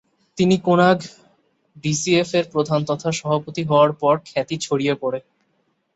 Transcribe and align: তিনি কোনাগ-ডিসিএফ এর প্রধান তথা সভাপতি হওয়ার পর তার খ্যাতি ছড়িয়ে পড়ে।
তিনি 0.37 0.55
কোনাগ-ডিসিএফ 0.65 2.29
এর 2.33 2.45
প্রধান 2.53 2.79
তথা 2.85 3.09
সভাপতি 3.11 3.61
হওয়ার 3.63 3.91
পর 3.93 4.15
তার 4.15 4.27
খ্যাতি 4.27 4.55
ছড়িয়ে 4.65 4.93
পড়ে। 5.01 5.19